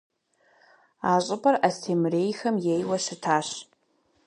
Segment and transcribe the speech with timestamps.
[1.09, 3.47] А щӏыпӏэр Астемырейхэм ейуэ щытащ.